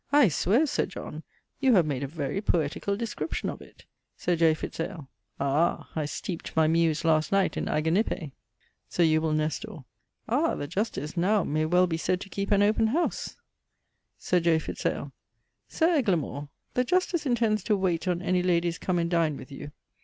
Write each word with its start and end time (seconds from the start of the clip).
_I 0.17 0.29
swear, 0.29 0.65
Sir 0.65 0.87
John, 0.87 1.21
you 1.59 1.75
have 1.75 1.85
made 1.85 2.01
a 2.01 2.07
very 2.07 2.41
poetical 2.41 2.97
description 2.97 3.51
of 3.51 3.61
it. 3.61 3.85
Sir 4.17 4.35
J. 4.35 4.55
Fitz 4.55 4.79
ale. 4.79 5.11
Ah! 5.39 5.91
I 5.95 6.05
steepd 6.07 6.55
my 6.55 6.65
muse 6.65 7.05
last 7.05 7.31
night 7.31 7.55
in 7.55 7.65
Aganippe. 7.67 8.31
Sir 8.89 9.03
Eubule 9.03 9.35
Nestor. 9.35 9.85
Ah! 10.27 10.55
the 10.55 10.65
Justice 10.65 11.15
now 11.15 11.43
may 11.43 11.65
well 11.67 11.85
be 11.85 11.97
said 11.97 12.19
to 12.21 12.29
keepe 12.29 12.49
an 12.49 12.63
open 12.63 12.87
howse. 12.87 13.35
Sir 14.17 14.39
J. 14.39 14.57
Fitz 14.57 14.87
ale. 14.87 15.11
Sir 15.67 15.95
Eglamour, 15.99 16.49
the 16.73 16.83
Justice 16.83 17.27
intends 17.27 17.63
to 17.65 17.77
wayte 17.77 18.07
on 18.07 18.23
any 18.23 18.41
ladies 18.41 18.79
come 18.79 18.97
and 18.97 19.11
dine 19.11 19.37
with 19.37 19.51
you. 19.51 19.71